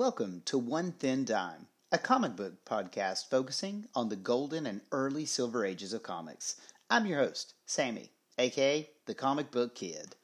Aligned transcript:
Welcome 0.00 0.40
to 0.46 0.56
One 0.56 0.92
Thin 0.92 1.26
Dime, 1.26 1.66
a 1.92 1.98
comic 1.98 2.34
book 2.34 2.64
podcast 2.64 3.28
focusing 3.28 3.84
on 3.94 4.08
the 4.08 4.16
golden 4.16 4.64
and 4.64 4.80
early 4.92 5.26
silver 5.26 5.62
ages 5.62 5.92
of 5.92 6.02
comics. 6.02 6.56
I'm 6.88 7.04
your 7.04 7.18
host, 7.18 7.52
Sammy, 7.66 8.10
aka 8.38 8.88
the 9.04 9.14
Comic 9.14 9.50
Book 9.50 9.74
Kid. 9.74 10.16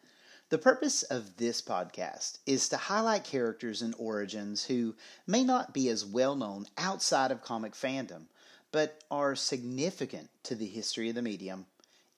The 0.49 0.57
purpose 0.57 1.03
of 1.03 1.37
this 1.37 1.61
podcast 1.61 2.39
is 2.47 2.71
to 2.71 2.79
highlight 2.79 3.25
characters 3.25 3.83
and 3.83 3.95
origins 3.99 4.65
who 4.65 4.95
may 5.27 5.45
not 5.45 5.75
be 5.75 5.91
as 5.91 6.07
well 6.07 6.37
known 6.37 6.69
outside 6.79 7.31
of 7.31 7.43
comic 7.43 7.75
fandom, 7.75 8.29
but 8.73 9.05
are 9.11 9.37
significant 9.37 10.31
to 10.45 10.55
the 10.55 10.69
history 10.69 11.11
of 11.11 11.17
the 11.17 11.21
medium. 11.21 11.67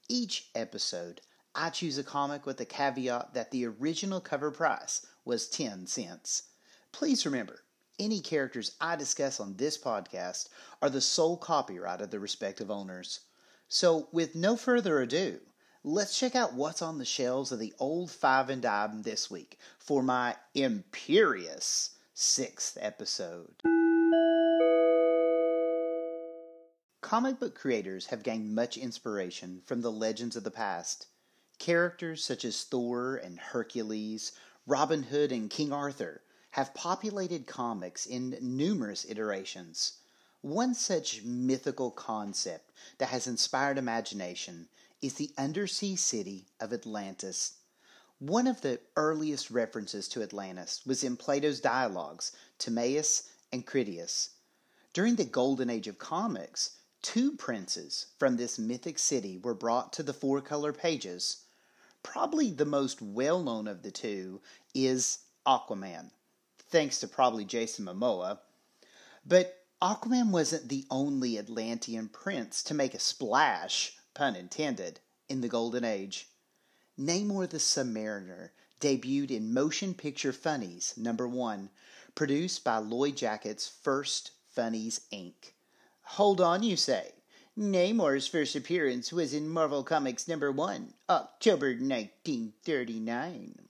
Each 0.08 0.48
episode, 0.54 1.22
I 1.56 1.70
choose 1.70 1.98
a 1.98 2.04
comic 2.04 2.46
with 2.46 2.58
the 2.58 2.64
caveat 2.64 3.34
that 3.34 3.50
the 3.50 3.66
original 3.66 4.20
cover 4.20 4.52
price 4.52 5.04
was 5.24 5.48
10 5.48 5.88
cents. 5.88 6.44
Please 6.98 7.24
remember, 7.24 7.62
any 8.00 8.18
characters 8.18 8.74
I 8.80 8.96
discuss 8.96 9.38
on 9.38 9.54
this 9.54 9.78
podcast 9.78 10.48
are 10.82 10.90
the 10.90 11.00
sole 11.00 11.36
copyright 11.36 12.00
of 12.00 12.10
the 12.10 12.18
respective 12.18 12.72
owners. 12.72 13.20
So, 13.68 14.08
with 14.10 14.34
no 14.34 14.56
further 14.56 15.00
ado, 15.00 15.38
let's 15.84 16.18
check 16.18 16.34
out 16.34 16.54
what's 16.54 16.82
on 16.82 16.98
the 16.98 17.04
shelves 17.04 17.52
of 17.52 17.60
the 17.60 17.72
old 17.78 18.10
five 18.10 18.50
and 18.50 18.60
dime 18.60 19.02
this 19.02 19.30
week 19.30 19.60
for 19.78 20.02
my 20.02 20.34
imperious 20.56 21.90
sixth 22.14 22.76
episode. 22.80 23.54
Comic 27.00 27.38
book 27.38 27.54
creators 27.54 28.06
have 28.06 28.24
gained 28.24 28.56
much 28.56 28.76
inspiration 28.76 29.62
from 29.64 29.82
the 29.82 29.92
legends 29.92 30.34
of 30.34 30.42
the 30.42 30.50
past. 30.50 31.06
Characters 31.60 32.24
such 32.24 32.44
as 32.44 32.64
Thor 32.64 33.14
and 33.14 33.38
Hercules, 33.38 34.32
Robin 34.66 35.04
Hood 35.04 35.30
and 35.30 35.48
King 35.48 35.72
Arthur 35.72 36.22
have 36.50 36.74
populated 36.74 37.46
comics 37.46 38.06
in 38.06 38.36
numerous 38.40 39.04
iterations. 39.08 39.98
One 40.40 40.74
such 40.74 41.22
mythical 41.22 41.90
concept 41.90 42.70
that 42.98 43.08
has 43.08 43.26
inspired 43.26 43.78
imagination 43.78 44.68
is 45.02 45.14
the 45.14 45.32
undersea 45.36 45.96
city 45.96 46.46
of 46.60 46.72
Atlantis. 46.72 47.54
One 48.18 48.46
of 48.46 48.62
the 48.62 48.80
earliest 48.96 49.50
references 49.50 50.08
to 50.08 50.22
Atlantis 50.22 50.84
was 50.84 51.04
in 51.04 51.16
Plato's 51.16 51.60
dialogues, 51.60 52.32
Timaeus 52.58 53.24
and 53.52 53.66
Critias. 53.66 54.30
During 54.92 55.16
the 55.16 55.24
golden 55.24 55.70
age 55.70 55.86
of 55.86 55.98
comics, 55.98 56.78
two 57.02 57.32
princes 57.32 58.06
from 58.18 58.36
this 58.36 58.58
mythic 58.58 58.98
city 58.98 59.38
were 59.38 59.54
brought 59.54 59.92
to 59.92 60.02
the 60.02 60.14
four 60.14 60.40
color 60.40 60.72
pages. 60.72 61.44
Probably 62.02 62.50
the 62.50 62.64
most 62.64 63.00
well 63.00 63.42
known 63.42 63.68
of 63.68 63.82
the 63.82 63.90
two 63.90 64.40
is 64.74 65.18
Aquaman, 65.46 66.10
thanks 66.68 67.00
to 67.00 67.08
probably 67.08 67.44
Jason 67.44 67.84
Momoa. 67.84 68.38
But 69.26 69.64
Aquaman 69.80 70.30
wasn't 70.30 70.68
the 70.68 70.86
only 70.90 71.38
Atlantean 71.38 72.08
prince 72.08 72.62
to 72.64 72.74
make 72.74 72.94
a 72.94 72.98
splash 72.98 73.96
pun 74.14 74.34
intended, 74.34 74.98
in 75.28 75.42
the 75.42 75.48
Golden 75.48 75.84
Age. 75.84 76.28
Namor 76.98 77.48
the 77.48 77.58
Submariner 77.58 78.50
debuted 78.80 79.30
in 79.30 79.52
Motion 79.52 79.94
Picture 79.94 80.32
Funnies 80.32 80.94
number 80.96 81.28
1, 81.28 81.70
produced 82.14 82.64
by 82.64 82.78
Lloyd 82.78 83.16
Jacquet's 83.16 83.68
First 83.68 84.32
Funnies 84.48 85.02
Inc. 85.12 85.52
Hold 86.02 86.40
on, 86.40 86.62
you 86.62 86.76
say. 86.76 87.12
Namor's 87.56 88.26
first 88.26 88.56
appearance 88.56 89.12
was 89.12 89.34
in 89.34 89.48
Marvel 89.48 89.82
Comics 89.82 90.26
number 90.26 90.50
1, 90.50 90.94
October 91.10 91.68
1939. 91.68 93.68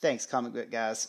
Thanks, 0.00 0.26
comic 0.26 0.52
book 0.52 0.70
guys. 0.70 1.08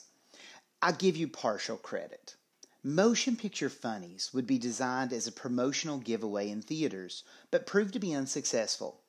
I'll 0.81 0.93
give 0.93 1.17
you 1.17 1.27
partial 1.27 1.77
credit. 1.77 2.35
Motion 2.83 3.35
Picture 3.35 3.69
Funnies 3.69 4.31
would 4.33 4.45
be 4.45 4.59
designed 4.59 5.11
as 5.11 5.25
a 5.25 5.31
promotional 5.31 5.97
giveaway 5.97 6.49
in 6.49 6.61
theaters, 6.61 7.23
but 7.49 7.65
proved 7.65 7.93
to 7.93 7.99
be 7.99 8.13
unsuccessful. 8.13 9.01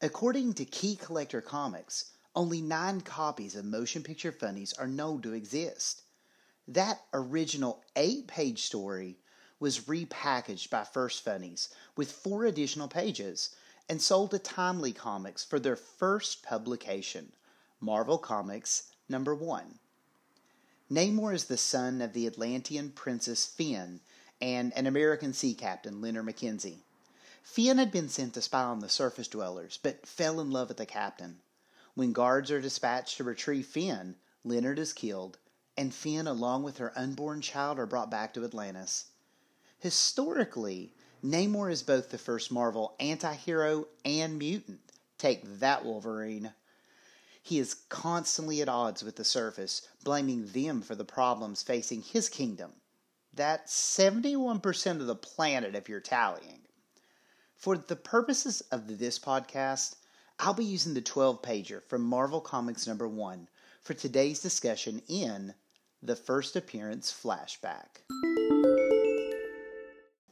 According 0.00 0.54
to 0.54 0.64
Key 0.64 0.94
Collector 0.94 1.40
Comics, 1.40 2.12
only 2.36 2.60
nine 2.60 3.00
copies 3.00 3.56
of 3.56 3.64
Motion 3.64 4.04
Picture 4.04 4.30
Funnies 4.30 4.72
are 4.74 4.86
known 4.86 5.20
to 5.22 5.32
exist. 5.32 6.02
That 6.68 7.00
original 7.12 7.82
eight 7.96 8.28
page 8.28 8.62
story 8.62 9.18
was 9.58 9.80
repackaged 9.80 10.70
by 10.70 10.84
First 10.84 11.24
Funnies 11.24 11.68
with 11.96 12.12
four 12.12 12.44
additional 12.44 12.86
pages 12.86 13.50
and 13.88 14.00
sold 14.00 14.30
to 14.30 14.38
Timely 14.38 14.92
Comics 14.92 15.42
for 15.42 15.58
their 15.58 15.74
first 15.74 16.44
publication, 16.44 17.32
Marvel 17.80 18.18
Comics 18.18 18.92
number 19.08 19.34
1. 19.34 19.80
Namor 20.90 21.34
is 21.34 21.44
the 21.44 21.58
son 21.58 22.00
of 22.00 22.14
the 22.14 22.26
Atlantean 22.26 22.92
princess 22.92 23.44
Fionn 23.44 24.00
and 24.40 24.72
an 24.74 24.86
American 24.86 25.34
sea 25.34 25.52
captain, 25.52 26.00
Leonard 26.00 26.24
Mackenzie. 26.24 26.82
Fionn 27.42 27.76
had 27.76 27.92
been 27.92 28.08
sent 28.08 28.32
to 28.34 28.42
spy 28.42 28.62
on 28.62 28.80
the 28.80 28.88
surface 28.88 29.28
dwellers, 29.28 29.78
but 29.82 30.06
fell 30.06 30.40
in 30.40 30.50
love 30.50 30.68
with 30.68 30.78
the 30.78 30.86
captain. 30.86 31.40
When 31.94 32.12
guards 32.12 32.50
are 32.50 32.60
dispatched 32.60 33.18
to 33.18 33.24
retrieve 33.24 33.66
Fionn, 33.66 34.16
Leonard 34.44 34.78
is 34.78 34.92
killed, 34.92 35.36
and 35.76 35.92
Fionn, 35.92 36.26
along 36.26 36.62
with 36.62 36.78
her 36.78 36.96
unborn 36.96 37.42
child, 37.42 37.78
are 37.78 37.86
brought 37.86 38.10
back 38.10 38.32
to 38.34 38.44
Atlantis. 38.44 39.06
Historically, 39.78 40.94
Namor 41.22 41.70
is 41.70 41.82
both 41.82 42.10
the 42.10 42.18
first 42.18 42.50
Marvel 42.50 42.94
anti 42.98 43.34
hero 43.34 43.88
and 44.04 44.38
mutant. 44.38 44.80
Take 45.18 45.58
that, 45.58 45.84
Wolverine. 45.84 46.54
He 47.48 47.58
is 47.58 47.76
constantly 47.88 48.60
at 48.60 48.68
odds 48.68 49.02
with 49.02 49.16
the 49.16 49.24
surface, 49.24 49.88
blaming 50.04 50.48
them 50.48 50.82
for 50.82 50.94
the 50.94 51.06
problems 51.06 51.62
facing 51.62 52.02
his 52.02 52.28
kingdom. 52.28 52.74
That's 53.32 53.72
71% 53.72 55.00
of 55.00 55.06
the 55.06 55.14
planet 55.16 55.74
if 55.74 55.88
you're 55.88 55.98
tallying. 55.98 56.66
For 57.56 57.78
the 57.78 57.96
purposes 57.96 58.60
of 58.70 58.98
this 58.98 59.18
podcast, 59.18 59.96
I'll 60.38 60.52
be 60.52 60.62
using 60.62 60.92
the 60.92 61.00
12 61.00 61.40
pager 61.40 61.82
from 61.84 62.02
Marvel 62.02 62.42
Comics 62.42 62.86
number 62.86 63.08
1 63.08 63.48
for 63.80 63.94
today's 63.94 64.40
discussion 64.40 65.00
in 65.08 65.54
the 66.02 66.16
first 66.16 66.54
appearance 66.54 67.10
flashback. 67.10 68.02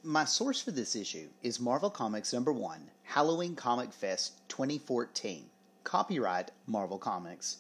My 0.03 0.27
source 0.27 0.61
for 0.61 0.71
this 0.71 0.95
issue 0.95 1.31
is 1.43 1.61
Marvel 1.61 1.89
Comics 1.89 2.35
number 2.35 2.53
1, 2.53 2.91
Halloween 3.05 3.57
Comic 3.57 3.95
Fest 3.95 4.47
2014. 4.49 5.49
Copyright 5.87 6.51
Marvel 6.67 6.99
Comics. 6.99 7.59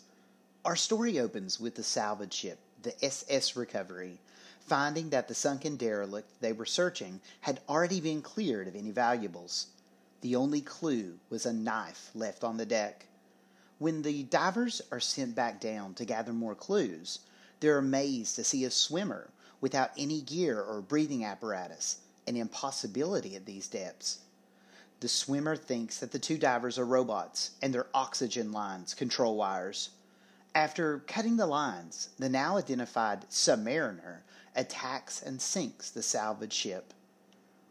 Our 0.64 0.75
story 0.75 1.20
opens 1.20 1.60
with 1.60 1.76
the 1.76 1.84
salvage 1.84 2.34
ship, 2.34 2.59
the 2.82 2.92
SS 3.04 3.54
Recovery, 3.54 4.19
finding 4.59 5.10
that 5.10 5.28
the 5.28 5.34
sunken 5.34 5.76
derelict 5.76 6.28
they 6.41 6.53
were 6.53 6.66
searching 6.66 7.20
had 7.42 7.60
already 7.69 8.00
been 8.00 8.22
cleared 8.22 8.66
of 8.66 8.75
any 8.75 8.91
valuables. 8.91 9.69
The 10.22 10.34
only 10.34 10.60
clue 10.60 11.20
was 11.31 11.47
a 11.47 11.53
knife 11.53 12.10
left 12.16 12.42
on 12.42 12.56
the 12.56 12.66
deck. 12.66 13.06
When 13.78 14.03
the 14.03 14.25
divers 14.25 14.82
are 14.91 14.98
sent 14.98 15.37
back 15.37 15.60
down 15.60 15.94
to 15.94 16.04
gather 16.04 16.32
more 16.32 16.56
clues, 16.56 17.20
they're 17.60 17.78
amazed 17.78 18.34
to 18.34 18.43
see 18.43 18.64
a 18.64 18.72
swimmer 18.72 19.31
without 19.60 19.93
any 19.97 20.20
gear 20.20 20.60
or 20.60 20.81
breathing 20.81 21.25
apparatus, 21.25 21.98
an 22.26 22.34
impossibility 22.34 23.37
at 23.37 23.47
these 23.47 23.69
depths. 23.69 24.19
The 25.01 25.09
swimmer 25.09 25.57
thinks 25.57 25.99
that 25.99 26.12
the 26.12 26.19
two 26.19 26.39
divers 26.39 26.79
are 26.79 26.87
robots 26.87 27.51
and 27.61 27.75
their 27.75 27.87
oxygen 27.93 28.51
lines 28.51 28.95
control 28.95 29.37
wires. 29.37 29.91
After 30.55 31.01
cutting 31.01 31.37
the 31.37 31.47
lines, 31.47 32.09
the 32.19 32.31
now 32.31 32.57
identified 32.57 33.29
Submariner 33.29 34.21
attacks 34.55 35.21
and 35.21 35.43
sinks 35.43 35.91
the 35.91 36.03
salvage 36.03 36.55
ship. 36.55 36.95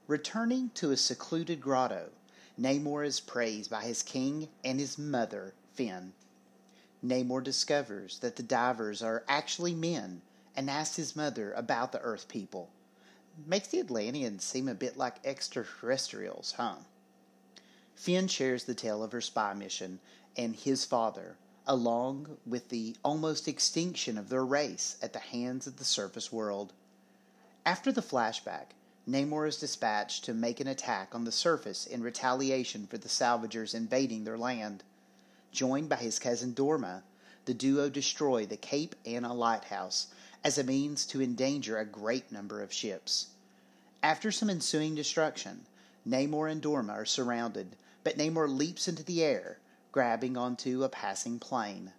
Returning 0.07 0.69
to 0.75 0.91
a 0.91 0.97
secluded 0.97 1.59
grotto, 1.59 2.11
Namor 2.59 3.03
is 3.03 3.19
praised 3.19 3.71
by 3.71 3.81
his 3.81 4.03
king 4.03 4.49
and 4.63 4.79
his 4.79 4.99
mother, 4.99 5.55
Finn. 5.73 6.13
Namor 7.03 7.43
discovers 7.43 8.19
that 8.19 8.35
the 8.35 8.43
divers 8.43 9.01
are 9.01 9.23
actually 9.27 9.73
men 9.73 10.21
and 10.55 10.69
asks 10.69 10.95
his 10.95 11.15
mother 11.15 11.53
about 11.53 11.91
the 11.91 12.01
Earth 12.01 12.27
people. 12.27 12.69
Makes 13.47 13.69
the 13.69 13.79
Atlanteans 13.79 14.43
seem 14.43 14.69
a 14.69 14.75
bit 14.75 14.95
like 14.95 15.25
extraterrestrials, 15.25 16.53
huh? 16.55 16.75
Fionn 17.97 18.27
shares 18.27 18.65
the 18.65 18.75
tale 18.75 19.01
of 19.01 19.13
her 19.13 19.21
spy 19.21 19.53
mission 19.53 19.99
and 20.37 20.55
his 20.55 20.85
father, 20.85 21.37
along 21.65 22.37
with 22.45 22.69
the 22.69 22.95
almost 23.03 23.47
extinction 23.47 24.15
of 24.17 24.29
their 24.29 24.45
race 24.45 24.97
at 25.01 25.13
the 25.13 25.19
hands 25.19 25.65
of 25.65 25.77
the 25.77 25.85
surface 25.85 26.31
world. 26.31 26.73
After 27.65 27.91
the 27.91 28.03
flashback, 28.03 28.75
Namor 29.07 29.47
is 29.47 29.57
dispatched 29.57 30.23
to 30.25 30.35
make 30.35 30.59
an 30.59 30.67
attack 30.67 31.15
on 31.15 31.23
the 31.23 31.31
surface 31.31 31.87
in 31.87 32.03
retaliation 32.03 32.85
for 32.85 32.99
the 32.99 33.09
salvagers 33.09 33.73
invading 33.73 34.23
their 34.23 34.37
land. 34.37 34.83
Joined 35.51 35.89
by 35.89 35.95
his 35.95 36.19
cousin 36.19 36.53
Dorma, 36.53 37.01
the 37.45 37.55
duo 37.55 37.89
destroy 37.89 38.45
the 38.45 38.57
Cape 38.57 38.95
Anna 39.05 39.33
lighthouse 39.33 40.07
as 40.43 40.59
a 40.59 40.63
means 40.63 41.07
to 41.07 41.23
endanger 41.23 41.79
a 41.79 41.85
great 41.85 42.31
number 42.31 42.61
of 42.61 42.71
ships. 42.71 43.29
After 44.03 44.31
some 44.31 44.49
ensuing 44.49 44.93
destruction, 44.93 45.65
Namor 46.07 46.51
and 46.51 46.61
Dorma 46.61 46.91
are 46.91 47.05
surrounded 47.05 47.75
but 48.05 48.19
Namor 48.19 48.47
leaps 48.47 48.87
into 48.87 49.03
the 49.03 49.23
air, 49.23 49.57
grabbing 49.91 50.37
onto 50.37 50.83
a 50.83 50.89
passing 50.89 51.39
plane. 51.39 51.91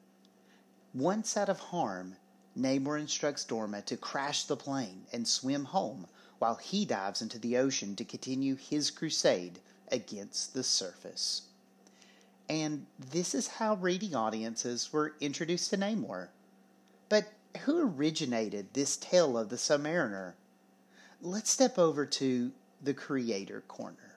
Once 0.94 1.36
out 1.36 1.48
of 1.48 1.58
harm, 1.58 2.14
Namor 2.56 2.98
instructs 2.98 3.44
Dorma 3.44 3.84
to 3.86 3.96
crash 3.96 4.44
the 4.44 4.56
plane 4.56 5.06
and 5.12 5.26
swim 5.26 5.64
home 5.64 6.06
while 6.38 6.54
he 6.54 6.84
dives 6.84 7.20
into 7.20 7.40
the 7.40 7.56
ocean 7.56 7.96
to 7.96 8.04
continue 8.04 8.54
his 8.54 8.88
crusade 8.88 9.58
against 9.90 10.54
the 10.54 10.62
surface. 10.62 11.42
And 12.48 12.86
this 12.96 13.34
is 13.34 13.48
how 13.48 13.74
reading 13.74 14.14
audiences 14.14 14.92
were 14.92 15.16
introduced 15.20 15.70
to 15.70 15.76
Namor. 15.76 16.28
But 17.08 17.32
who 17.62 17.80
originated 17.80 18.74
this 18.74 18.96
tale 18.96 19.36
of 19.36 19.48
the 19.48 19.56
Submariner? 19.56 20.34
Let's 21.20 21.50
step 21.50 21.80
over 21.80 22.06
to 22.06 22.52
the 22.80 22.94
Creator 22.94 23.64
Corner. 23.66 24.15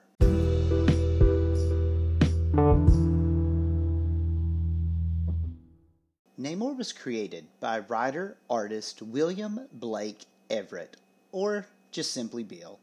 Namor 6.40 6.74
was 6.74 6.94
created 6.94 7.44
by 7.60 7.80
writer 7.80 8.38
artist 8.48 9.02
William 9.02 9.68
Blake 9.74 10.20
Everett, 10.48 10.96
or 11.32 11.66
just 11.90 12.14
simply 12.14 12.42
Bill. 12.42 12.78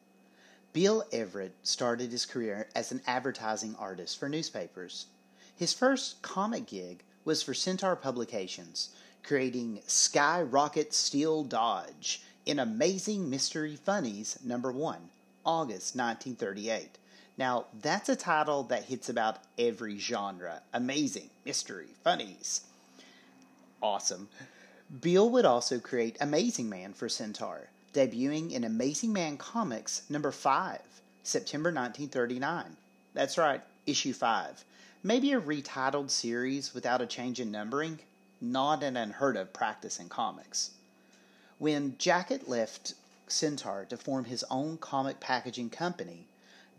Bill 0.73 1.03
Everett 1.11 1.55
started 1.63 2.11
his 2.11 2.27
career 2.27 2.69
as 2.75 2.91
an 2.91 3.01
advertising 3.07 3.75
artist 3.79 4.19
for 4.19 4.29
newspapers. 4.29 5.07
His 5.55 5.73
first 5.73 6.21
comic 6.21 6.67
gig 6.67 7.01
was 7.25 7.41
for 7.41 7.55
Centaur 7.55 7.95
Publications, 7.95 8.89
creating 9.23 9.81
Skyrocket 9.87 10.93
Steele 10.93 11.43
Dodge 11.43 12.21
in 12.45 12.59
Amazing 12.59 13.27
Mystery 13.27 13.75
Funnies 13.75 14.37
number 14.45 14.71
1, 14.71 15.09
August 15.43 15.95
1938. 15.95 16.99
Now, 17.39 17.65
that's 17.81 18.07
a 18.07 18.15
title 18.15 18.61
that 18.65 18.83
hits 18.83 19.09
about 19.09 19.39
every 19.57 19.97
genre. 19.97 20.61
Amazing, 20.73 21.31
mystery, 21.43 21.87
funnies 22.03 22.61
awesome. 23.81 24.29
Bill 25.01 25.29
would 25.29 25.45
also 25.45 25.79
create 25.79 26.17
Amazing 26.21 26.69
Man 26.69 26.93
for 26.93 27.09
Centaur, 27.09 27.69
debuting 27.93 28.51
in 28.51 28.63
Amazing 28.63 29.11
Man 29.11 29.37
Comics 29.37 30.03
number 30.09 30.31
5, 30.31 30.79
September 31.23 31.69
1939. 31.69 32.77
That's 33.13 33.37
right, 33.37 33.61
issue 33.85 34.13
5. 34.13 34.63
Maybe 35.03 35.33
a 35.33 35.41
retitled 35.41 36.09
series 36.09 36.73
without 36.73 37.01
a 37.01 37.05
change 37.05 37.39
in 37.39 37.51
numbering? 37.51 37.99
Not 38.39 38.83
an 38.83 38.95
unheard 38.95 39.35
of 39.35 39.53
practice 39.53 39.99
in 39.99 40.09
comics. 40.09 40.71
When 41.59 41.97
Jacquet 41.97 42.47
left 42.47 42.93
Centaur 43.27 43.85
to 43.85 43.97
form 43.97 44.25
his 44.25 44.45
own 44.49 44.77
comic 44.77 45.19
packaging 45.19 45.69
company, 45.69 46.27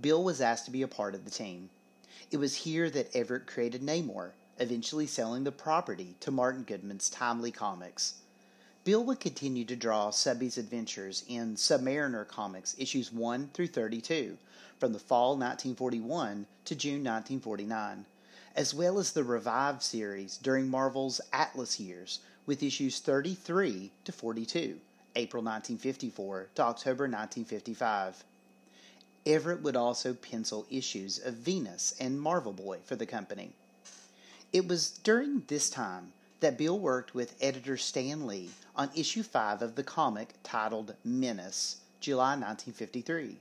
Bill 0.00 0.22
was 0.22 0.40
asked 0.40 0.64
to 0.66 0.70
be 0.70 0.82
a 0.82 0.88
part 0.88 1.14
of 1.14 1.24
the 1.24 1.30
team. 1.30 1.70
It 2.30 2.36
was 2.36 2.54
here 2.56 2.88
that 2.90 3.14
Everett 3.14 3.46
created 3.46 3.82
Namor, 3.82 4.32
eventually 4.58 5.06
selling 5.06 5.44
the 5.44 5.52
property 5.52 6.14
to 6.20 6.30
Martin 6.30 6.62
Goodman's 6.62 7.08
Timely 7.08 7.50
Comics. 7.50 8.14
Bill 8.84 9.04
would 9.04 9.20
continue 9.20 9.64
to 9.66 9.76
draw 9.76 10.10
Subby's 10.10 10.56
adventures 10.56 11.24
in 11.28 11.56
Submariner 11.56 12.26
Comics 12.26 12.74
issues 12.78 13.12
1 13.12 13.50
through 13.52 13.66
32 13.66 14.38
from 14.78 14.92
the 14.92 14.98
fall 14.98 15.36
1941 15.36 16.46
to 16.64 16.74
June 16.74 17.04
1949, 17.04 18.06
as 18.56 18.72
well 18.72 18.98
as 18.98 19.12
the 19.12 19.24
revived 19.24 19.82
series 19.82 20.38
during 20.38 20.68
Marvel's 20.68 21.20
Atlas 21.32 21.78
years 21.78 22.20
with 22.46 22.62
issues 22.62 22.98
33 23.00 23.90
to 24.04 24.12
42, 24.12 24.80
April 25.16 25.42
1954 25.42 26.48
to 26.54 26.62
October 26.62 27.04
1955. 27.04 28.24
Everett 29.26 29.60
would 29.60 29.76
also 29.76 30.14
pencil 30.14 30.66
issues 30.70 31.18
of 31.18 31.34
Venus 31.34 31.94
and 32.00 32.18
Marvel 32.20 32.52
Boy 32.52 32.78
for 32.84 32.96
the 32.96 33.04
company. 33.04 33.52
It 34.50 34.66
was 34.66 34.92
during 35.02 35.42
this 35.46 35.68
time 35.68 36.14
that 36.40 36.56
Bill 36.56 36.78
worked 36.78 37.14
with 37.14 37.36
editor 37.38 37.76
Stan 37.76 38.26
Lee 38.26 38.48
on 38.74 38.90
issue 38.94 39.22
5 39.22 39.60
of 39.60 39.74
the 39.74 39.82
comic 39.82 40.36
titled 40.42 40.94
Menace, 41.04 41.76
July 42.00 42.30
1953. 42.30 43.36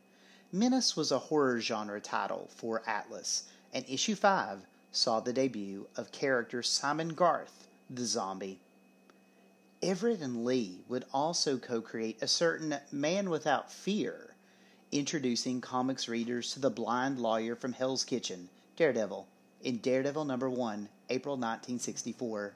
Menace 0.51 0.97
was 0.97 1.09
a 1.09 1.19
horror 1.19 1.61
genre 1.61 2.01
title 2.01 2.49
for 2.53 2.83
Atlas, 2.85 3.43
and 3.73 3.85
issue 3.87 4.15
5 4.15 4.67
saw 4.91 5.21
the 5.21 5.31
debut 5.31 5.87
of 5.95 6.11
character 6.11 6.61
Simon 6.61 7.13
Garth, 7.13 7.69
the 7.89 8.05
zombie. 8.05 8.59
Everett 9.81 10.19
and 10.19 10.43
Lee 10.43 10.81
would 10.89 11.05
also 11.13 11.57
co 11.57 11.79
create 11.79 12.21
a 12.21 12.27
certain 12.27 12.81
Man 12.91 13.29
Without 13.29 13.71
Fear, 13.71 14.35
introducing 14.91 15.61
comics 15.61 16.09
readers 16.09 16.51
to 16.51 16.59
the 16.59 16.69
blind 16.69 17.17
lawyer 17.17 17.55
from 17.55 17.71
Hell's 17.71 18.03
Kitchen, 18.03 18.49
Daredevil, 18.75 19.25
in 19.63 19.77
Daredevil 19.77 20.25
number 20.25 20.49
1, 20.49 20.89
April 21.09 21.35
1964. 21.35 22.53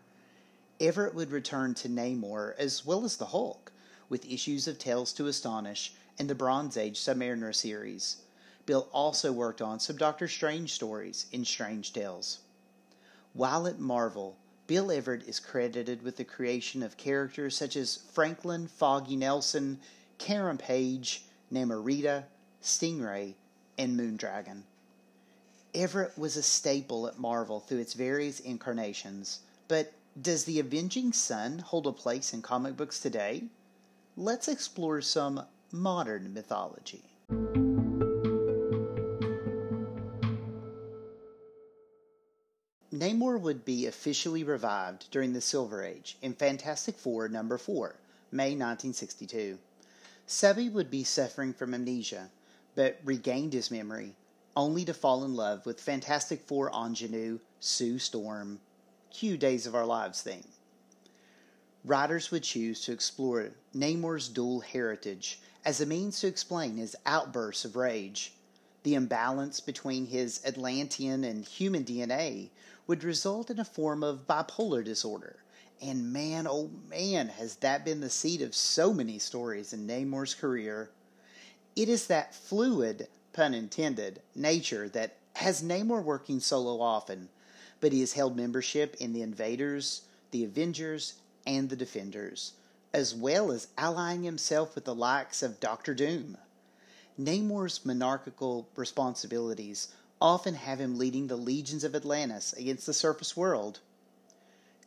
Everett 0.79 1.13
would 1.13 1.31
return 1.31 1.73
to 1.75 1.89
Namor 1.89 2.55
as 2.57 2.85
well 2.85 3.05
as 3.05 3.17
the 3.17 3.27
Hulk, 3.27 3.71
with 4.09 4.25
issues 4.25 4.67
of 4.67 4.77
Tales 4.77 5.13
to 5.13 5.27
Astonish 5.27 5.93
and 6.19 6.29
the 6.29 6.35
Bronze 6.35 6.75
Age 6.75 6.99
Submariner 6.99 7.55
series. 7.55 8.17
Bill 8.65 8.87
also 8.91 9.31
worked 9.31 9.61
on 9.61 9.79
some 9.79 9.95
Doctor 9.95 10.27
Strange 10.27 10.73
stories 10.73 11.25
in 11.31 11.45
Strange 11.45 11.93
Tales. 11.93 12.39
While 13.33 13.67
at 13.67 13.79
Marvel, 13.79 14.37
Bill 14.67 14.91
Everett 14.91 15.27
is 15.27 15.39
credited 15.39 16.01
with 16.01 16.17
the 16.17 16.23
creation 16.23 16.83
of 16.83 16.97
characters 16.97 17.57
such 17.57 17.75
as 17.75 17.99
Franklin 18.11 18.67
Foggy 18.67 19.15
Nelson, 19.15 19.79
Karen 20.17 20.57
Page, 20.57 21.25
Namorita, 21.51 22.25
Stingray, 22.61 23.35
and 23.77 23.99
Moondragon. 23.99 24.63
Everett 25.73 26.17
was 26.17 26.35
a 26.35 26.43
staple 26.43 27.07
at 27.07 27.17
Marvel 27.17 27.61
through 27.61 27.79
its 27.79 27.93
various 27.93 28.41
incarnations, 28.41 29.39
but 29.69 29.93
does 30.21 30.43
the 30.43 30.59
Avenging 30.59 31.13
Son 31.13 31.59
hold 31.59 31.87
a 31.87 31.93
place 31.93 32.33
in 32.33 32.41
comic 32.41 32.75
books 32.75 32.99
today? 32.99 33.45
Let's 34.17 34.49
explore 34.49 34.99
some 34.99 35.45
modern 35.71 36.33
mythology. 36.33 37.03
Namor 42.93 43.39
would 43.39 43.63
be 43.63 43.85
officially 43.85 44.43
revived 44.43 45.09
during 45.09 45.31
the 45.31 45.39
Silver 45.39 45.85
Age 45.85 46.17
in 46.21 46.33
Fantastic 46.33 46.97
Four 46.97 47.29
number 47.29 47.57
4, 47.57 47.95
May 48.33 48.49
1962. 48.49 49.57
Subby 50.27 50.67
would 50.67 50.91
be 50.91 51.05
suffering 51.05 51.53
from 51.53 51.73
amnesia, 51.73 52.29
but 52.75 52.99
regained 53.05 53.53
his 53.53 53.71
memory 53.71 54.17
only 54.55 54.83
to 54.85 54.93
fall 54.93 55.23
in 55.23 55.35
love 55.35 55.65
with 55.65 55.79
Fantastic 55.79 56.41
Four 56.41 56.71
ingenue 56.73 57.39
Sue 57.59 57.99
Storm. 57.99 58.59
Cue 59.11 59.37
Days 59.37 59.67
of 59.67 59.75
Our 59.75 59.85
Lives 59.85 60.21
theme. 60.21 60.47
Writers 61.83 62.31
would 62.31 62.43
choose 62.43 62.81
to 62.81 62.91
explore 62.91 63.51
Namor's 63.73 64.27
dual 64.27 64.61
heritage 64.61 65.41
as 65.65 65.81
a 65.81 65.85
means 65.85 66.19
to 66.19 66.27
explain 66.27 66.77
his 66.77 66.95
outbursts 67.05 67.65
of 67.65 67.75
rage. 67.75 68.33
The 68.83 68.95
imbalance 68.95 69.59
between 69.59 70.05
his 70.05 70.41
Atlantean 70.45 71.23
and 71.23 71.43
human 71.45 71.83
DNA 71.83 72.49
would 72.87 73.03
result 73.03 73.49
in 73.49 73.59
a 73.59 73.65
form 73.65 74.03
of 74.03 74.27
bipolar 74.27 74.83
disorder. 74.83 75.37
And 75.81 76.13
man, 76.13 76.47
oh 76.47 76.69
man, 76.89 77.27
has 77.29 77.55
that 77.57 77.83
been 77.83 78.01
the 78.01 78.09
seed 78.09 78.41
of 78.41 78.55
so 78.55 78.93
many 78.93 79.19
stories 79.19 79.73
in 79.73 79.87
Namor's 79.87 80.33
career. 80.33 80.89
It 81.75 81.89
is 81.89 82.07
that 82.07 82.35
fluid, 82.35 83.07
pun 83.33 83.53
intended, 83.53 84.21
nature 84.35 84.89
that 84.89 85.15
has 85.33 85.63
Namor 85.63 86.03
working 86.03 86.39
solo 86.39 86.81
often, 86.81 87.29
but 87.79 87.93
he 87.93 88.01
has 88.01 88.13
held 88.13 88.35
membership 88.35 88.95
in 88.99 89.13
the 89.13 89.21
Invaders, 89.21 90.01
the 90.31 90.43
Avengers, 90.43 91.15
and 91.47 91.69
the 91.69 91.75
Defenders, 91.75 92.53
as 92.93 93.15
well 93.15 93.51
as 93.51 93.67
allying 93.77 94.23
himself 94.23 94.75
with 94.75 94.85
the 94.85 94.95
likes 94.95 95.41
of 95.41 95.59
Doctor 95.59 95.93
Doom. 95.93 96.37
Namor's 97.19 97.85
monarchical 97.85 98.67
responsibilities 98.75 99.89
often 100.21 100.53
have 100.53 100.79
him 100.79 100.97
leading 100.97 101.27
the 101.27 101.35
legions 101.35 101.83
of 101.83 101.95
Atlantis 101.95 102.53
against 102.53 102.85
the 102.85 102.93
surface 102.93 103.35
world. 103.35 103.79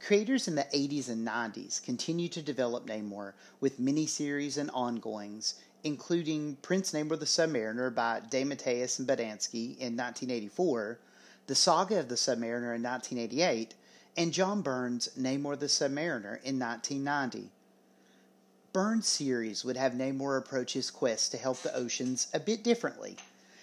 Creators 0.01 0.47
in 0.47 0.55
the 0.55 0.67
80s 0.75 1.09
and 1.09 1.27
90s 1.27 1.83
continue 1.83 2.29
to 2.29 2.43
develop 2.43 2.87
Namor 2.87 3.33
with 3.61 3.81
miniseries 3.81 4.59
and 4.59 4.71
ongoings, 4.71 5.55
including 5.85 6.57
Prince 6.63 6.93
Namor 6.93 7.19
the 7.21 7.27
Submariner 7.27 7.95
by 7.95 8.21
DeMatteis 8.31 8.99
and 8.99 9.07
Bodansky 9.07 9.77
in 9.79 9.95
1984, 9.95 10.99
The 11.47 11.55
Saga 11.55 12.01
of 12.01 12.09
the 12.09 12.15
Submariner 12.15 12.75
in 12.75 12.83
1988, 12.83 13.75
and 14.17 14.33
John 14.33 14.63
Byrne's 14.63 15.11
Namor 15.19 15.59
the 15.59 15.67
Submariner 15.67 16.43
in 16.43 16.59
1990. 16.59 17.51
Byrne's 18.73 19.07
series 19.07 19.63
would 19.63 19.77
have 19.77 19.93
Namor 19.93 20.39
approach 20.39 20.73
his 20.73 20.91
quest 20.91 21.31
to 21.31 21.37
help 21.37 21.61
the 21.61 21.75
oceans 21.77 22.29
a 22.33 22.41
bit 22.41 22.65
differently. 22.65 23.17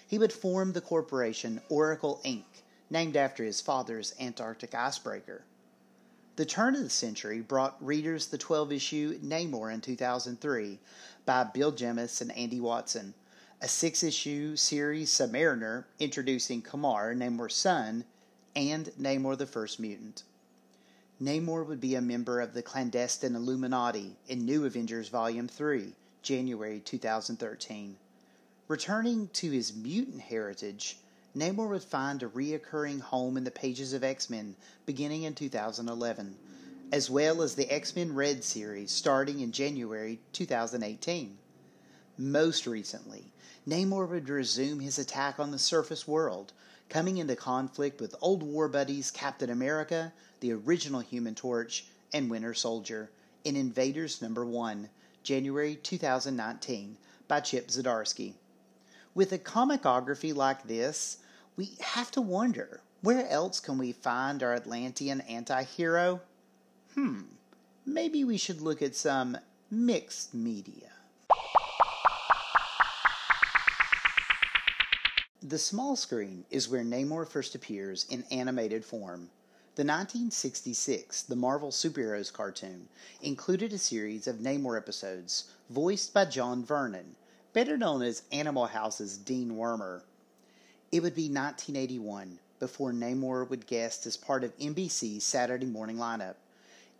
He 0.06 0.18
would 0.18 0.32
form 0.32 0.72
the 0.72 0.80
corporation 0.80 1.60
Oracle 1.68 2.20
Inc., 2.24 2.44
named 2.88 3.16
after 3.16 3.42
his 3.42 3.60
father's 3.60 4.14
Antarctic 4.20 4.74
icebreaker. 4.74 5.42
The 6.34 6.46
turn 6.46 6.74
of 6.74 6.82
the 6.82 6.88
century 6.88 7.42
brought 7.42 7.76
readers 7.84 8.28
the 8.28 8.38
12 8.38 8.72
issue 8.72 9.18
Namor 9.18 9.70
in 9.70 9.82
2003, 9.82 10.78
by 11.26 11.44
Bill 11.44 11.72
Jemas 11.72 12.22
and 12.22 12.32
Andy 12.32 12.58
Watson, 12.58 13.12
a 13.60 13.68
six 13.68 14.02
issue 14.02 14.56
series 14.56 15.10
Submariner 15.10 15.84
introducing 15.98 16.62
Kamar, 16.62 17.14
Namor's 17.14 17.54
son, 17.54 18.06
and 18.56 18.86
Namor 18.98 19.36
the 19.36 19.44
First 19.44 19.78
Mutant. 19.78 20.22
Namor 21.20 21.66
would 21.66 21.82
be 21.82 21.96
a 21.96 22.00
member 22.00 22.40
of 22.40 22.54
the 22.54 22.62
clandestine 22.62 23.36
Illuminati 23.36 24.16
in 24.26 24.46
New 24.46 24.64
Avengers 24.64 25.10
Volume 25.10 25.48
3, 25.48 25.92
January 26.22 26.80
2013. 26.80 27.98
Returning 28.68 29.28
to 29.34 29.50
his 29.50 29.76
mutant 29.76 30.22
heritage, 30.22 30.96
Namor 31.34 31.70
would 31.70 31.82
find 31.82 32.22
a 32.22 32.28
reoccurring 32.28 33.00
home 33.00 33.38
in 33.38 33.44
the 33.44 33.50
pages 33.50 33.94
of 33.94 34.04
X 34.04 34.28
Men 34.28 34.54
beginning 34.84 35.22
in 35.22 35.34
2011, 35.34 36.36
as 36.92 37.08
well 37.08 37.40
as 37.40 37.54
the 37.54 37.72
X 37.72 37.96
Men 37.96 38.14
Red 38.14 38.44
series 38.44 38.90
starting 38.90 39.40
in 39.40 39.50
January 39.50 40.20
2018. 40.34 41.38
Most 42.18 42.66
recently, 42.66 43.32
Namor 43.66 44.10
would 44.10 44.28
resume 44.28 44.80
his 44.80 44.98
attack 44.98 45.40
on 45.40 45.52
the 45.52 45.58
surface 45.58 46.06
world, 46.06 46.52
coming 46.90 47.16
into 47.16 47.34
conflict 47.34 47.98
with 47.98 48.14
old 48.20 48.42
war 48.42 48.68
buddies 48.68 49.10
Captain 49.10 49.48
America, 49.48 50.12
the 50.40 50.52
original 50.52 51.00
Human 51.00 51.34
Torch, 51.34 51.86
and 52.12 52.30
Winter 52.30 52.52
Soldier 52.52 53.10
in 53.42 53.56
Invaders 53.56 54.20
Number 54.20 54.44
1, 54.44 54.90
January 55.22 55.76
2019, 55.76 56.98
by 57.26 57.40
Chip 57.40 57.68
Zdarsky. 57.68 58.34
With 59.14 59.32
a 59.32 59.38
comicography 59.38 60.34
like 60.34 60.66
this, 60.66 61.18
we 61.56 61.76
have 61.80 62.10
to 62.12 62.20
wonder 62.20 62.80
where 63.02 63.28
else 63.28 63.60
can 63.60 63.78
we 63.78 63.92
find 63.92 64.42
our 64.42 64.54
Atlantean 64.54 65.20
anti 65.22 65.62
hero? 65.64 66.20
Hmm, 66.94 67.22
maybe 67.84 68.24
we 68.24 68.36
should 68.36 68.60
look 68.60 68.80
at 68.80 68.94
some 68.94 69.36
mixed 69.70 70.34
media. 70.34 70.90
The 75.42 75.58
small 75.58 75.96
screen 75.96 76.44
is 76.50 76.68
where 76.68 76.84
Namor 76.84 77.28
first 77.28 77.54
appears 77.54 78.06
in 78.08 78.24
animated 78.30 78.84
form. 78.84 79.30
The 79.74 79.82
1966 79.82 81.22
The 81.22 81.34
Marvel 81.34 81.70
Superheroes 81.70 82.32
cartoon 82.32 82.88
included 83.20 83.72
a 83.72 83.78
series 83.78 84.26
of 84.28 84.36
Namor 84.36 84.76
episodes 84.76 85.50
voiced 85.68 86.14
by 86.14 86.26
John 86.26 86.64
Vernon, 86.64 87.16
better 87.52 87.76
known 87.76 88.02
as 88.02 88.22
Animal 88.30 88.66
House's 88.66 89.16
Dean 89.18 89.56
Wormer. 89.56 90.02
It 90.92 91.02
would 91.02 91.14
be 91.14 91.30
1981 91.30 92.38
before 92.58 92.92
Namor 92.92 93.48
would 93.48 93.66
guest 93.66 94.04
as 94.04 94.18
part 94.18 94.44
of 94.44 94.54
NBC's 94.58 95.24
Saturday 95.24 95.64
morning 95.64 95.96
lineup. 95.96 96.34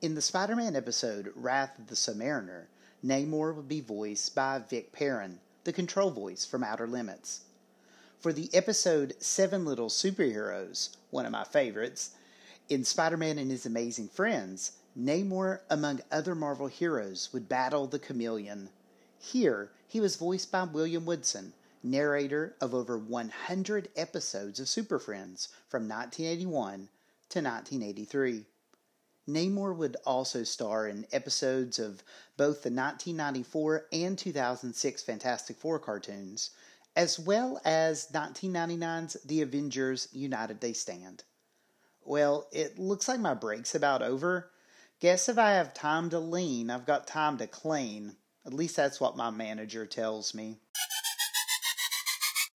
In 0.00 0.14
the 0.14 0.22
Spider 0.22 0.56
Man 0.56 0.74
episode 0.74 1.30
Wrath 1.36 1.78
of 1.78 1.88
the 1.88 1.94
Submariner, 1.94 2.68
Namor 3.04 3.54
would 3.54 3.68
be 3.68 3.82
voiced 3.82 4.34
by 4.34 4.60
Vic 4.60 4.92
Perrin, 4.92 5.40
the 5.64 5.74
control 5.74 6.10
voice 6.10 6.46
from 6.46 6.64
Outer 6.64 6.86
Limits. 6.86 7.42
For 8.18 8.32
the 8.32 8.48
episode 8.54 9.14
Seven 9.20 9.66
Little 9.66 9.90
Superheroes, 9.90 10.96
one 11.10 11.26
of 11.26 11.32
my 11.32 11.44
favorites, 11.44 12.12
in 12.70 12.86
Spider 12.86 13.18
Man 13.18 13.36
and 13.36 13.50
His 13.50 13.66
Amazing 13.66 14.08
Friends, 14.08 14.72
Namor, 14.98 15.60
among 15.68 16.00
other 16.10 16.34
Marvel 16.34 16.68
heroes, 16.68 17.30
would 17.34 17.46
battle 17.46 17.86
the 17.86 17.98
chameleon. 17.98 18.70
Here, 19.18 19.70
he 19.86 20.00
was 20.00 20.16
voiced 20.16 20.50
by 20.50 20.62
William 20.62 21.04
Woodson, 21.04 21.52
narrator 21.82 22.56
of 22.60 22.74
over 22.74 22.98
100 22.98 23.88
episodes 23.96 24.60
of 24.60 24.68
Super 24.68 24.98
Friends 24.98 25.48
from 25.68 25.88
1981 25.88 26.88
to 27.30 27.40
1983. 27.40 28.44
Namor 29.28 29.76
would 29.76 29.96
also 30.04 30.42
star 30.42 30.88
in 30.88 31.06
episodes 31.12 31.78
of 31.78 32.02
both 32.36 32.62
the 32.62 32.70
1994 32.70 33.86
and 33.92 34.18
2006 34.18 35.02
Fantastic 35.02 35.56
Four 35.56 35.78
cartoons, 35.78 36.50
as 36.96 37.18
well 37.18 37.60
as 37.64 38.08
1999's 38.08 39.16
The 39.24 39.42
Avengers 39.42 40.08
United 40.12 40.60
They 40.60 40.72
Stand. 40.72 41.24
Well, 42.04 42.48
it 42.52 42.78
looks 42.78 43.06
like 43.06 43.20
my 43.20 43.34
break's 43.34 43.74
about 43.74 44.02
over. 44.02 44.50
Guess 44.98 45.28
if 45.28 45.38
I 45.38 45.52
have 45.52 45.72
time 45.72 46.10
to 46.10 46.18
lean, 46.18 46.68
I've 46.68 46.86
got 46.86 47.06
time 47.06 47.38
to 47.38 47.46
clean. 47.46 48.16
At 48.44 48.52
least 48.52 48.76
that's 48.76 49.00
what 49.00 49.16
my 49.16 49.30
manager 49.30 49.86
tells 49.86 50.34
me. 50.34 50.58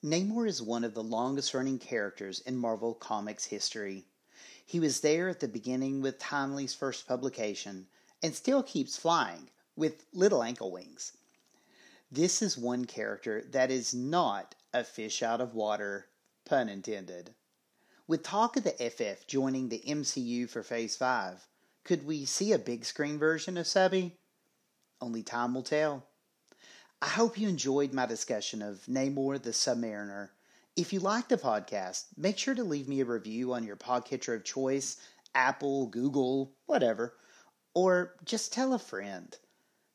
Namor 0.04 0.48
is 0.48 0.62
one 0.62 0.84
of 0.84 0.94
the 0.94 1.04
longest 1.04 1.56
running 1.56 1.80
characters 1.80 2.39
in 2.42 2.56
Marvel 2.56 2.94
Comics 2.94 3.46
history. 3.46 4.06
He 4.63 4.80
was 4.80 5.00
there 5.01 5.27
at 5.27 5.39
the 5.39 5.48
beginning 5.48 6.01
with 6.01 6.20
Timely's 6.20 6.75
first 6.75 7.08
publication 7.08 7.88
and 8.22 8.36
still 8.36 8.62
keeps 8.62 8.96
flying 8.96 9.50
with 9.75 10.06
little 10.13 10.44
ankle 10.44 10.72
wings. 10.72 11.13
This 12.12 12.44
is 12.44 12.58
one 12.58 12.86
character 12.86 13.44
that 13.50 13.72
is 13.72 13.94
not 13.94 14.56
a 14.72 14.84
fish 14.84 15.24
out 15.24 15.42
of 15.42 15.56
water, 15.56 16.08
pun 16.46 16.70
intended. 16.70 17.34
With 18.08 18.24
talk 18.24 18.56
of 18.56 18.63
the 18.63 18.72
FF 18.72 19.25
joining 19.25 19.70
the 19.70 19.84
MCU 19.86 20.48
for 20.48 20.62
Phase 20.62 20.96
5, 20.96 21.48
could 21.84 22.06
we 22.06 22.24
see 22.24 22.51
a 22.51 22.60
big 22.60 22.86
screen 22.86 23.18
version 23.18 23.58
of 23.58 23.66
Subby? 23.66 24.16
Only 25.01 25.24
time 25.24 25.56
will 25.56 25.63
tell. 25.63 26.07
I 27.01 27.08
hope 27.08 27.39
you 27.39 27.48
enjoyed 27.48 27.92
my 27.92 28.06
discussion 28.06 28.62
of 28.62 28.86
Namor 28.86 29.42
the 29.42 29.50
Submariner. 29.50 30.30
If 30.75 30.94
you 30.94 31.00
like 31.00 31.27
the 31.27 31.38
podcast, 31.38 32.06
make 32.16 32.38
sure 32.38 32.54
to 32.54 32.63
leave 32.63 32.88
me 32.88 33.01
a 33.01 33.06
review 33.06 33.54
on 33.54 33.63
your 33.63 33.75
podcatcher 33.75 34.36
of 34.36 34.44
choice, 34.44 34.98
Apple, 35.34 35.88
Google, 35.88 36.54
whatever, 36.68 37.18
or 37.74 38.16
just 38.25 38.54
tell 38.54 38.74
a 38.74 38.80
friend. 38.80 39.36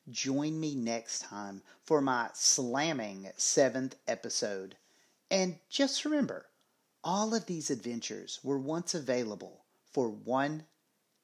Join 0.09 0.59
me 0.59 0.75
next 0.75 1.19
time 1.19 1.63
for 1.83 2.01
my 2.01 2.29
slamming 2.33 3.31
seventh 3.37 3.95
episode. 4.07 4.77
And 5.31 5.59
just 5.69 6.05
remember, 6.05 6.49
all 7.03 7.33
of 7.33 7.45
these 7.45 7.69
adventures 7.69 8.39
were 8.43 8.59
once 8.59 8.93
available 8.93 9.65
for 9.91 10.09
one 10.09 10.67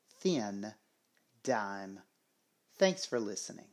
thin 0.10 0.74
dime. 1.44 2.02
Thanks 2.78 3.06
for 3.06 3.20
listening. 3.20 3.70